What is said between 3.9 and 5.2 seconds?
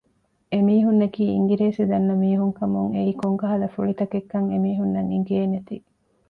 ތަކެއްކަން އެމީހުންނަށް